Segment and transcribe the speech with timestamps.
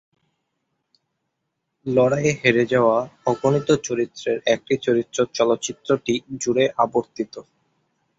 [1.85, 2.97] লড়াইয়ে হেরে যাওয়া
[3.25, 7.33] অগণিত চরিত্রের একটি চরিত্র চলচ্চিত্রটি জুড়ে আবর্তিত।